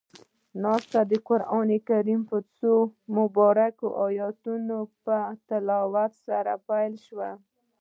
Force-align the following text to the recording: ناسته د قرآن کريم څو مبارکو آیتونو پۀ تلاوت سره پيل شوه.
ناسته 0.63 0.99
د 1.11 1.13
قرآن 1.27 1.69
کريم 1.89 2.21
څو 2.57 2.73
مبارکو 3.17 3.87
آیتونو 4.05 4.79
پۀ 5.03 5.19
تلاوت 5.47 6.11
سره 6.25 6.53
پيل 6.67 6.93
شوه. 7.05 7.29